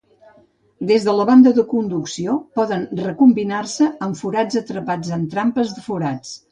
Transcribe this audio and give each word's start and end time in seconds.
Des 0.91 1.03
de 1.07 1.13
la 1.19 1.25
banda 1.29 1.53
de 1.57 1.65
conducció 1.75 2.35
poden 2.61 2.89
recombinar-se 3.03 3.93
amb 4.09 4.21
forats 4.25 4.63
atrapats 4.67 5.17
en 5.21 5.33
trampes 5.37 5.79
de 5.79 5.91
forats. 5.91 6.39